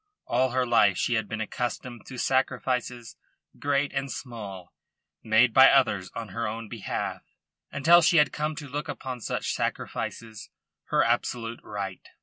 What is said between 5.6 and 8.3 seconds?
others on her own behalf, until she